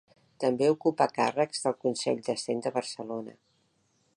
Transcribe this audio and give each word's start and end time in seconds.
També 0.43 0.69
ocupà 0.75 1.07
càrrecs 1.17 1.61
del 1.65 1.77
Consell 1.83 2.25
de 2.31 2.35
Cent 2.45 2.65
de 2.67 2.73
Barcelona. 2.79 3.37